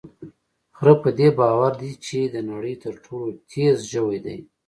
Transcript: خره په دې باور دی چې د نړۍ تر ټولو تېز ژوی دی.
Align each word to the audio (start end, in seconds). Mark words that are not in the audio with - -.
خره 0.77 0.93
په 1.03 1.09
دې 1.19 1.29
باور 1.39 1.73
دی 1.81 1.91
چې 2.05 2.19
د 2.33 2.35
نړۍ 2.51 2.75
تر 2.83 2.93
ټولو 3.05 3.27
تېز 3.51 3.77
ژوی 3.93 4.17
دی. 4.25 4.37